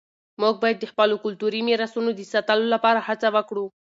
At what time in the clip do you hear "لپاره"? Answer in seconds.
2.75-2.99